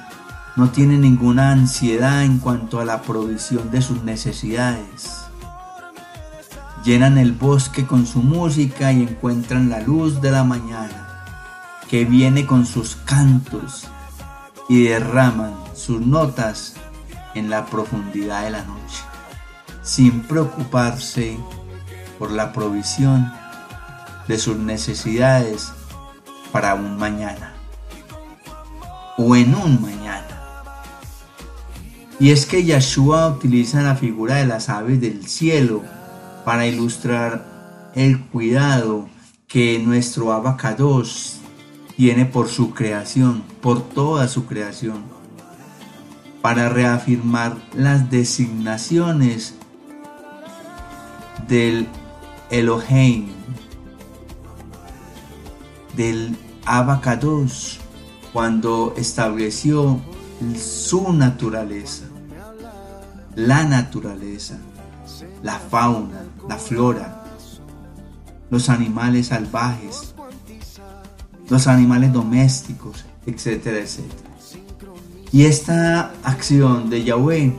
no 0.57 0.71
tienen 0.71 1.03
ninguna 1.03 1.53
ansiedad 1.53 2.25
en 2.25 2.39
cuanto 2.39 2.81
a 2.81 2.85
la 2.85 3.03
provisión 3.03 3.71
de 3.71 3.83
sus 3.83 4.03
necesidades. 4.03 5.27
Llenan 6.85 7.19
el 7.19 7.33
bosque 7.33 7.87
con 7.87 8.07
su 8.07 8.23
música 8.23 8.91
y 8.93 9.03
encuentran 9.03 9.69
la 9.69 9.81
luz 9.81 10.23
de 10.23 10.31
la 10.31 10.45
mañana, 10.45 11.25
que 11.91 12.07
viene 12.07 12.47
con 12.47 12.65
sus 12.65 12.97
cantos 12.97 13.87
y 14.69 14.85
derraman 14.85 15.53
sus 15.75 16.01
notas 16.01 16.75
en 17.35 17.51
la 17.51 17.67
profundidad 17.67 18.45
de 18.45 18.51
la 18.51 18.63
noche, 18.65 19.03
sin 19.83 20.23
preocuparse 20.23 21.39
por 22.19 22.31
la 22.31 22.53
provisión 22.53 23.33
de 24.29 24.39
sus 24.39 24.57
necesidades 24.57 25.73
para 26.53 26.75
un 26.75 26.99
mañana 26.99 27.55
o 29.17 29.37
en 29.37 29.55
un 29.55 29.81
mañana. 29.81 30.27
Y 32.19 32.31
es 32.31 32.47
que 32.47 32.65
Yahshua 32.65 33.29
utiliza 33.29 33.83
la 33.83 33.97
figura 33.97 34.37
de 34.37 34.47
las 34.47 34.69
aves 34.69 35.01
del 35.01 35.27
cielo 35.27 35.83
para 36.45 36.67
ilustrar 36.67 37.91
el 37.95 38.21
cuidado 38.21 39.09
que 39.47 39.79
nuestro 39.79 40.33
abacados 40.33 41.39
tiene 41.97 42.25
por 42.25 42.49
su 42.49 42.73
creación, 42.73 43.43
por 43.61 43.83
toda 43.83 44.29
su 44.29 44.47
creación, 44.47 45.03
para 46.41 46.69
reafirmar 46.69 47.57
las 47.75 48.11
designaciones 48.11 49.55
del 51.51 51.89
Elohim, 52.49 53.27
del 55.97 56.37
Abacados 56.65 57.81
cuando 58.33 58.95
estableció 58.97 60.01
su 60.57 61.13
naturaleza, 61.13 62.05
la 63.35 63.65
naturaleza, 63.65 64.59
la 65.43 65.59
fauna, 65.59 66.23
la 66.49 66.57
flora, 66.57 67.25
los 68.49 68.69
animales 68.69 69.27
salvajes, 69.27 70.15
los 71.49 71.67
animales 71.67 72.13
domésticos, 72.13 73.05
etcétera, 73.27 73.79
etcétera. 73.79 74.31
Y 75.33 75.47
esta 75.47 76.13
acción 76.23 76.91
de 76.91 77.03
Yahweh 77.03 77.53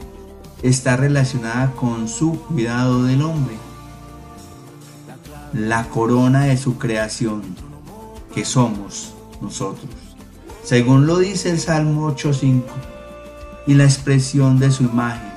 está 0.63 0.95
relacionada 0.95 1.71
con 1.71 2.07
su 2.07 2.39
cuidado 2.43 3.03
del 3.03 3.21
hombre, 3.21 3.55
la 5.53 5.89
corona 5.89 6.45
de 6.45 6.57
su 6.57 6.77
creación, 6.77 7.41
que 8.33 8.45
somos 8.45 9.13
nosotros. 9.41 9.89
Según 10.63 11.07
lo 11.07 11.17
dice 11.17 11.49
el 11.49 11.59
Salmo 11.59 12.09
8.5 12.15 12.63
y 13.67 13.73
la 13.73 13.83
expresión 13.83 14.59
de 14.59 14.71
su 14.71 14.83
imagen, 14.83 15.31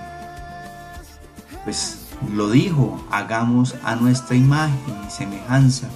pues 1.64 1.98
lo 2.32 2.50
dijo, 2.50 3.04
hagamos 3.10 3.74
a 3.82 3.96
nuestra 3.96 4.36
imagen 4.36 4.94
y 5.06 5.10
semejanza, 5.10 5.88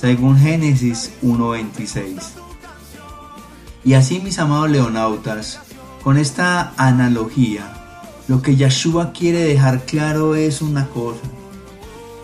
según 0.00 0.38
Génesis 0.38 1.12
1.26. 1.22 2.22
Y 3.84 3.94
así, 3.94 4.18
mis 4.20 4.38
amados 4.38 4.70
leonautas, 4.70 5.60
con 6.02 6.16
esta 6.16 6.72
analogía, 6.76 7.70
lo 8.26 8.42
que 8.42 8.56
Yeshua 8.56 9.12
quiere 9.12 9.40
dejar 9.40 9.84
claro 9.84 10.34
es 10.34 10.62
una 10.62 10.86
cosa 10.88 11.20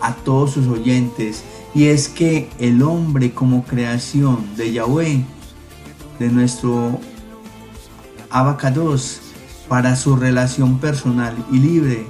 a 0.01 0.13
todos 0.15 0.51
sus 0.51 0.67
oyentes, 0.67 1.43
y 1.73 1.85
es 1.87 2.09
que 2.09 2.49
el 2.59 2.81
hombre 2.81 3.31
como 3.31 3.63
creación 3.63 4.55
de 4.57 4.73
Yahweh, 4.73 5.23
de 6.19 6.29
nuestro 6.29 6.99
abacados, 8.29 9.21
para 9.67 9.95
su 9.95 10.17
relación 10.17 10.79
personal 10.79 11.33
y 11.51 11.59
libre, 11.59 12.05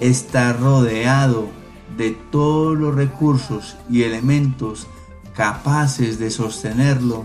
está 0.00 0.52
rodeado 0.52 1.48
de 1.96 2.12
todos 2.30 2.78
los 2.78 2.94
recursos 2.94 3.76
y 3.90 4.02
elementos 4.02 4.86
capaces 5.34 6.18
de 6.18 6.30
sostenerlo 6.30 7.24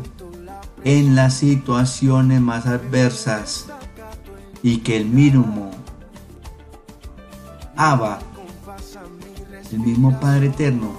en 0.83 1.15
las 1.15 1.35
situaciones 1.35 2.41
más 2.41 2.65
adversas 2.65 3.67
y 4.63 4.77
que 4.77 4.97
el 4.97 5.05
mínimo 5.05 5.71
Abba, 7.75 8.19
el 9.71 9.79
mismo 9.79 10.19
Padre 10.19 10.47
Eterno, 10.47 10.91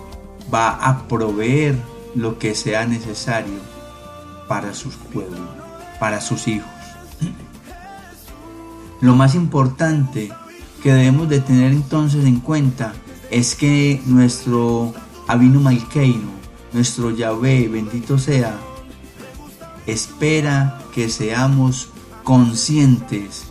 va 0.52 0.70
a 0.70 1.07
proveer 1.09 1.76
lo 2.14 2.38
que 2.38 2.54
sea 2.54 2.87
necesario 2.87 3.61
para 4.48 4.74
sus 4.74 4.94
pueblos, 4.94 5.40
para 6.00 6.20
sus 6.20 6.48
hijos. 6.48 6.68
Lo 9.00 9.14
más 9.14 9.35
importante 9.35 10.31
que 10.83 10.92
debemos 10.92 11.28
de 11.28 11.40
tener 11.40 11.72
entonces 11.72 12.24
en 12.24 12.40
cuenta 12.40 12.94
es 13.31 13.54
que 13.54 14.00
nuestro 14.07 14.92
Abinu 15.26 15.61
Malkeino, 15.61 16.31
nuestro 16.72 17.11
Yahvé, 17.11 17.68
bendito 17.68 18.18
sea, 18.18 18.59
espera 19.87 20.81
que 20.94 21.09
seamos 21.09 21.90
conscientes, 22.24 23.47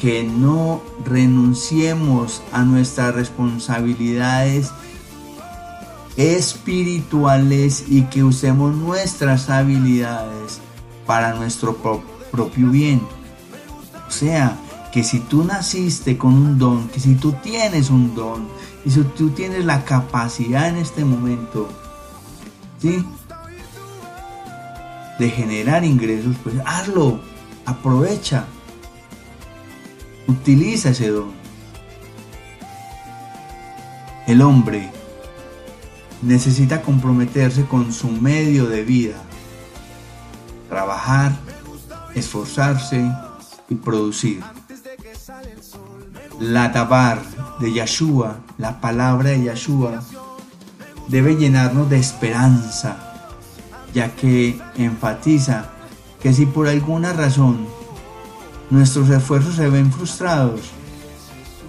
que 0.00 0.22
no 0.22 0.80
renunciemos 1.04 2.42
a 2.52 2.62
nuestras 2.62 3.14
responsabilidades 3.14 4.70
espirituales 6.16 7.84
y 7.88 8.02
que 8.02 8.24
usemos 8.24 8.74
nuestras 8.76 9.50
habilidades 9.50 10.60
para 11.06 11.34
nuestro 11.34 11.76
propio 12.30 12.70
bien. 12.70 13.00
O 14.06 14.10
sea, 14.10 14.56
que 14.92 15.04
si 15.04 15.20
tú 15.20 15.44
naciste 15.44 16.16
con 16.16 16.34
un 16.34 16.58
don, 16.58 16.88
que 16.88 17.00
si 17.00 17.14
tú 17.14 17.32
tienes 17.42 17.90
un 17.90 18.14
don, 18.14 18.48
y 18.84 18.90
si 18.90 19.02
tú 19.02 19.30
tienes 19.30 19.64
la 19.64 19.84
capacidad 19.84 20.68
en 20.68 20.76
este 20.76 21.04
momento, 21.04 21.68
¿sí? 22.80 23.04
De 25.18 25.30
generar 25.30 25.84
ingresos, 25.84 26.36
pues 26.42 26.54
hazlo, 26.64 27.20
aprovecha, 27.66 28.46
utiliza 30.28 30.90
ese 30.90 31.08
don. 31.08 31.32
El 34.26 34.42
hombre 34.42 34.90
necesita 36.22 36.82
comprometerse 36.82 37.64
con 37.64 37.92
su 37.92 38.08
medio 38.08 38.66
de 38.66 38.84
vida, 38.84 39.16
trabajar, 40.68 41.32
esforzarse 42.14 43.10
y 43.68 43.74
producir. 43.74 44.42
La 46.38 46.72
tabar 46.72 47.20
de 47.58 47.72
Yeshua, 47.72 48.40
la 48.58 48.80
palabra 48.80 49.30
de 49.30 49.42
Yeshua, 49.42 50.02
debe 51.08 51.36
llenarnos 51.36 51.88
de 51.88 51.98
esperanza, 51.98 52.96
ya 53.94 54.14
que 54.14 54.60
enfatiza 54.76 55.70
que 56.20 56.34
si 56.34 56.44
por 56.44 56.68
alguna 56.68 57.14
razón 57.14 57.77
nuestros 58.70 59.08
esfuerzos 59.10 59.56
se 59.56 59.68
ven 59.68 59.92
frustrados, 59.92 60.70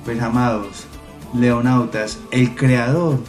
pues 0.06 0.22
amados, 0.22 0.86
leonautas, 1.34 2.20
el 2.32 2.56
Creador 2.56 3.20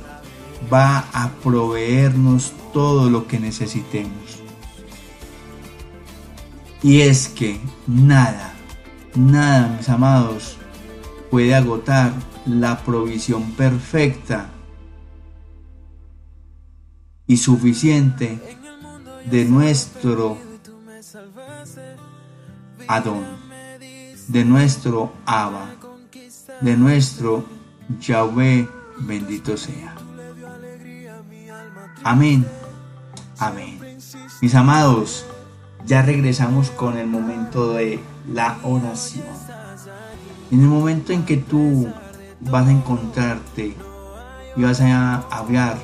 va 0.72 1.06
a 1.12 1.30
proveernos 1.42 2.52
todo 2.72 3.10
lo 3.10 3.26
que 3.26 3.38
necesitemos. 3.38 4.40
Y 6.82 7.02
es 7.02 7.28
que 7.28 7.60
nada, 7.86 8.54
nada, 9.14 9.76
mis 9.76 9.88
amados, 9.88 10.56
puede 11.30 11.54
agotar 11.54 12.12
la 12.46 12.78
provisión 12.82 13.52
perfecta 13.52 14.50
y 17.26 17.36
suficiente 17.36 18.40
de 19.30 19.44
nuestro 19.44 20.38
Adón, 22.88 23.24
de 24.30 24.44
nuestro 24.44 25.12
Abba, 25.26 25.74
de 26.60 26.76
nuestro 26.76 27.44
Yahweh, 28.00 28.68
bendito 29.00 29.56
sea. 29.56 29.96
Amén, 32.04 32.46
amén. 33.38 33.80
Mis 34.40 34.54
amados, 34.54 35.26
ya 35.84 36.02
regresamos 36.02 36.70
con 36.70 36.96
el 36.96 37.08
momento 37.08 37.72
de 37.72 37.98
la 38.32 38.58
oración. 38.62 39.26
En 40.52 40.60
el 40.60 40.68
momento 40.68 41.12
en 41.12 41.24
que 41.24 41.36
tú 41.36 41.88
vas 42.40 42.68
a 42.68 42.70
encontrarte 42.70 43.76
y 44.56 44.62
vas 44.62 44.80
a 44.80 45.16
hablar, 45.30 45.76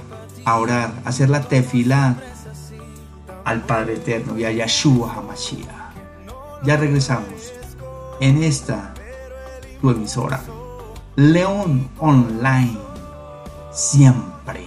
a 0.45 0.59
orar, 0.59 0.93
a 1.05 1.09
hacer 1.09 1.31
la 1.31 1.43
tefilá 1.43 2.17
al 3.45 3.63
Padre 3.63 3.95
Eterno 3.95 4.39
y 4.39 4.45
a 4.45 4.53
Yahshua 4.53 5.15
HaMashiach. 5.15 5.87
Ya 6.65 6.77
regresamos 6.77 7.56
en 8.20 8.42
esta 8.42 8.94
tu 9.81 9.90
emisora, 9.90 10.42
León 11.16 11.88
Online, 11.98 12.79
siempre. 13.72 14.64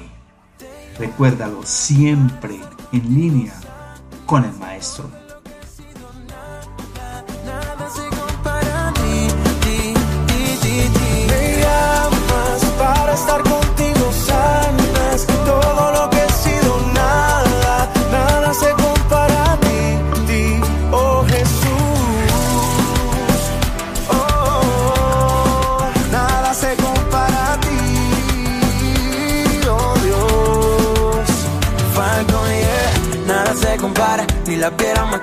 Recuérdalo, 0.97 1.61
siempre 1.63 2.59
en 2.91 3.15
línea 3.15 3.53
con 4.25 4.45
el 4.45 4.53
Maestro. 4.53 5.09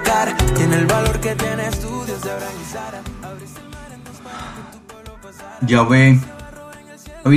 Cara 0.02 0.36
tiene 0.54 0.76
el 0.76 0.86
valor 0.86 1.20
que 1.20 1.34
tiene 1.34 1.68
estudios 1.68 2.22
de 2.22 2.30
organizar. 2.30 3.02
Yahvé, 5.62 6.20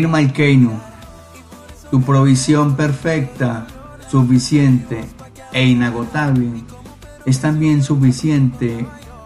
Malkeinu, 0.07 0.79
tu 1.91 2.01
provisión 2.01 2.75
perfecta, 2.75 3.65
suficiente 4.09 5.05
e 5.51 5.65
inagotable 5.65 6.63
es 7.25 7.39
también 7.39 7.83
suficiente 7.83 8.85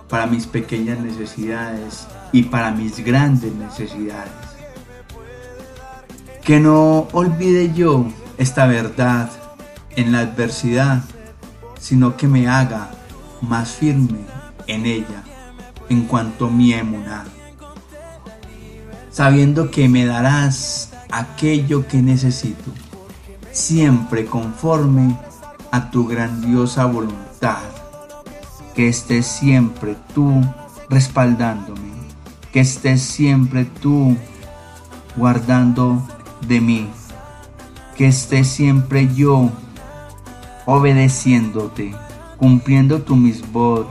para 0.10 0.28
mis 0.28 0.46
pequeñas 0.46 1.00
necesidades 1.00 2.08
y 2.32 2.44
para 2.44 2.72
mis 2.72 3.04
grandes 3.04 3.54
necesidades. 3.56 4.32
Que 6.44 6.60
no 6.60 7.08
olvide 7.14 7.74
yo 7.74 8.06
esta 8.38 8.66
verdad 8.66 9.30
en 9.96 10.12
la 10.12 10.20
adversidad 10.20 11.04
sino 11.84 12.16
que 12.16 12.30
me 12.30 12.48
haga 12.48 12.92
más 13.44 13.72
firme 13.72 14.20
en 14.68 14.86
ella 14.86 15.24
en 15.90 16.06
cuanto 16.06 16.50
mi 16.50 16.74
emuná, 16.74 17.26
sabiendo 19.12 19.70
que 19.70 19.90
me 19.90 20.06
darás 20.06 20.92
aquello 21.12 21.88
que 21.88 22.02
necesito, 22.02 22.72
siempre 23.52 24.26
conforme 24.26 25.16
a 25.72 25.92
tu 25.92 26.08
grandiosa 26.08 26.86
voluntad, 26.86 27.62
que 28.74 28.88
estés 28.88 29.28
siempre 29.28 29.96
tú 30.16 30.42
respaldándome, 30.90 31.92
que 32.52 32.62
estés 32.62 33.02
siempre 33.02 33.66
tú 33.66 34.16
guardando 35.16 36.02
de 36.48 36.62
mí, 36.62 36.90
que 37.96 38.08
esté 38.08 38.44
siempre 38.44 39.14
yo 39.14 39.52
obedeciéndote, 40.66 41.94
cumpliendo 42.44 43.02
tu 43.02 43.16
misbod, 43.16 43.86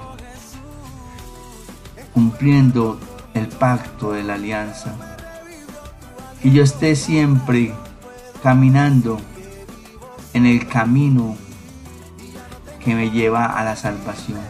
cumpliendo 2.12 3.00
el 3.32 3.48
pacto 3.48 4.12
de 4.12 4.24
la 4.24 4.34
alianza. 4.34 4.94
Que 6.42 6.50
yo 6.50 6.62
esté 6.62 6.94
siempre 6.94 7.72
caminando 8.42 9.18
en 10.34 10.44
el 10.44 10.68
camino 10.68 11.34
que 12.84 12.94
me 12.94 13.10
lleva 13.10 13.46
a 13.46 13.64
la 13.64 13.74
salvación. 13.74 14.40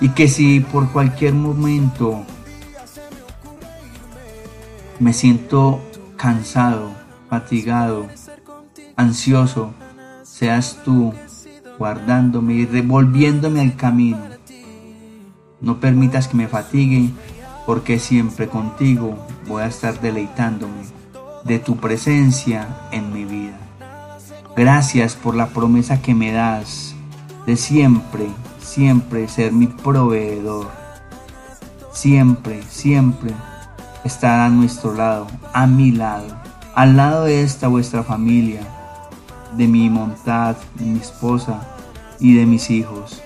Y 0.00 0.10
que 0.10 0.28
si 0.28 0.60
por 0.60 0.92
cualquier 0.92 1.34
momento 1.34 2.24
me 5.00 5.12
siento 5.12 5.80
cansado, 6.16 6.92
fatigado, 7.28 8.06
ansioso, 8.94 9.74
seas 10.22 10.78
tú 10.84 11.12
guardándome 11.78 12.54
y 12.54 12.66
revolviéndome 12.66 13.60
al 13.60 13.76
camino. 13.76 14.18
No 15.60 15.78
permitas 15.80 16.28
que 16.28 16.36
me 16.36 16.48
fatigue, 16.48 17.10
porque 17.66 17.98
siempre 17.98 18.48
contigo 18.48 19.16
voy 19.46 19.62
a 19.62 19.66
estar 19.66 20.00
deleitándome 20.00 20.82
de 21.44 21.58
tu 21.58 21.76
presencia 21.76 22.66
en 22.90 23.12
mi 23.12 23.24
vida. 23.24 23.58
Gracias 24.56 25.14
por 25.14 25.34
la 25.34 25.48
promesa 25.48 26.02
que 26.02 26.14
me 26.14 26.32
das 26.32 26.94
de 27.46 27.56
siempre, 27.56 28.26
siempre 28.60 29.28
ser 29.28 29.52
mi 29.52 29.66
proveedor. 29.66 30.68
Siempre, 31.92 32.62
siempre 32.68 33.32
estar 34.04 34.40
a 34.40 34.48
nuestro 34.48 34.94
lado, 34.94 35.26
a 35.52 35.66
mi 35.66 35.92
lado, 35.92 36.26
al 36.74 36.96
lado 36.96 37.24
de 37.24 37.42
esta 37.42 37.68
vuestra 37.68 38.02
familia, 38.02 38.62
de 39.56 39.68
mi 39.68 39.90
montad, 39.90 40.56
de 40.74 40.84
mi 40.84 40.98
esposa 40.98 41.60
y 42.18 42.34
de 42.34 42.46
mis 42.46 42.70
hijos, 42.70 43.22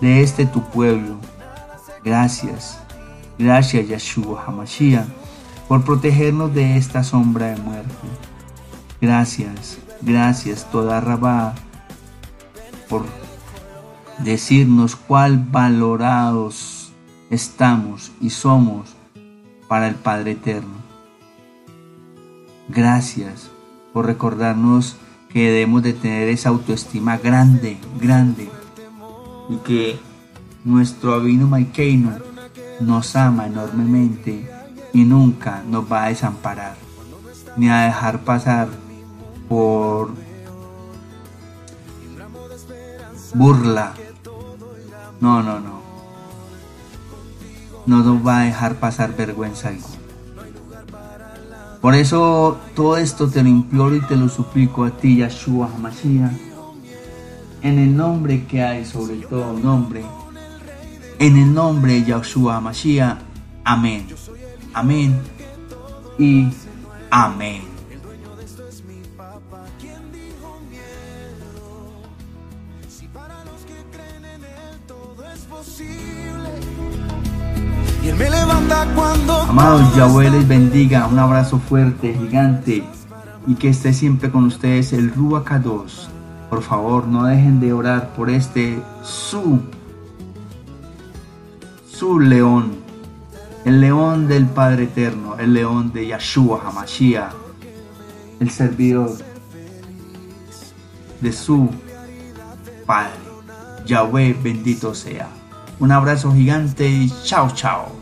de 0.00 0.22
este 0.22 0.46
tu 0.46 0.62
pueblo. 0.62 1.16
Gracias, 2.04 2.78
gracias 3.38 3.88
Yeshua 3.88 4.44
Hamashiach 4.46 5.06
por 5.68 5.84
protegernos 5.84 6.52
de 6.54 6.76
esta 6.76 7.04
sombra 7.04 7.46
de 7.46 7.60
muerte. 7.60 7.94
Gracias, 9.00 9.78
gracias 10.02 10.66
toda 10.70 11.00
Rabá 11.00 11.54
por 12.88 13.04
decirnos 14.18 14.96
cuál 14.96 15.38
valorados 15.38 16.92
estamos 17.30 18.10
y 18.20 18.30
somos 18.30 18.96
para 19.68 19.86
el 19.86 19.94
Padre 19.94 20.32
Eterno. 20.32 20.74
Gracias 22.68 23.50
por 23.92 24.06
recordarnos 24.06 24.96
que 25.32 25.50
debemos 25.50 25.82
de 25.82 25.92
tener 25.92 26.28
esa 26.28 26.48
autoestima 26.48 27.16
grande, 27.16 27.78
grande, 28.00 28.50
y 29.48 29.56
que 29.58 29.98
nuestro 30.64 31.14
Abino 31.14 31.46
Maikeino 31.46 32.12
nos 32.80 33.14
ama 33.16 33.46
enormemente 33.46 34.50
y 34.92 35.04
nunca 35.04 35.62
nos 35.66 35.90
va 35.90 36.04
a 36.04 36.08
desamparar, 36.08 36.76
ni 37.56 37.68
a 37.68 37.82
dejar 37.82 38.20
pasar 38.20 38.68
por 39.48 40.10
burla. 43.34 43.94
No, 45.20 45.42
no, 45.42 45.60
no. 45.60 45.80
No 47.86 48.02
nos 48.02 48.26
va 48.26 48.40
a 48.40 48.44
dejar 48.44 48.76
pasar 48.76 49.16
vergüenza 49.16 49.68
alguna. 49.68 49.99
Por 51.80 51.94
eso 51.94 52.58
todo 52.74 52.96
esto 52.96 53.28
te 53.28 53.42
lo 53.42 53.48
imploro 53.48 53.96
y 53.96 54.02
te 54.02 54.16
lo 54.16 54.28
suplico 54.28 54.84
a 54.84 54.90
ti, 54.90 55.16
Yahshua 55.16 55.70
HaMashiach, 55.74 56.32
en 57.62 57.78
el 57.78 57.96
nombre 57.96 58.44
que 58.44 58.62
hay 58.62 58.84
sobre 58.84 59.16
todo 59.16 59.54
nombre, 59.54 60.04
en 61.18 61.36
el 61.36 61.54
nombre 61.54 61.94
de 61.94 62.04
Yahshua 62.04 62.56
HaMashiach. 62.56 63.18
Amén. 63.64 64.06
Amén 64.74 65.18
y 66.18 66.48
amén. 67.10 67.69
Amados, 79.48 79.94
Yahweh 79.96 80.30
les 80.30 80.46
bendiga. 80.46 81.06
Un 81.06 81.18
abrazo 81.18 81.58
fuerte, 81.58 82.14
gigante. 82.14 82.84
Y 83.46 83.54
que 83.54 83.68
esté 83.68 83.92
siempre 83.92 84.30
con 84.30 84.44
ustedes 84.44 84.92
el 84.92 85.12
Ruach 85.12 85.50
2. 85.50 86.08
Por 86.48 86.62
favor, 86.62 87.06
no 87.06 87.24
dejen 87.24 87.60
de 87.60 87.72
orar 87.72 88.14
por 88.14 88.30
este 88.30 88.82
su, 89.02 89.60
su 91.90 92.20
león. 92.20 92.72
El 93.64 93.80
león 93.80 94.28
del 94.28 94.46
Padre 94.46 94.84
Eterno. 94.84 95.36
El 95.38 95.54
león 95.54 95.92
de 95.92 96.06
Yahshua 96.08 96.62
Hamashiach. 96.66 97.32
El 98.40 98.50
servidor 98.50 99.10
de 101.20 101.32
su 101.32 101.70
Padre. 102.86 103.12
Yahweh 103.84 104.36
bendito 104.42 104.94
sea. 104.94 105.28
Un 105.78 105.92
abrazo 105.92 106.32
gigante 106.32 106.88
y 106.88 107.12
chao, 107.24 107.50
chao. 107.54 107.99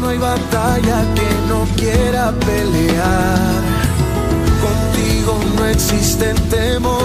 No 0.00 0.08
hay 0.08 0.18
batalla 0.18 1.02
que 1.14 1.28
no 1.48 1.64
quiera 1.76 2.32
pelear. 2.32 3.62
Contigo 4.62 5.38
no 5.56 5.66
existe 5.66 6.34
temor. 6.50 6.96